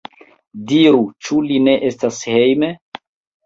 [0.71, 2.75] Diru, ĉu li ne estas hejme?